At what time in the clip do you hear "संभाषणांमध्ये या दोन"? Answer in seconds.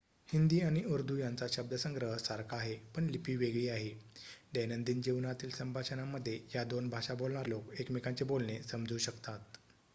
5.51-6.89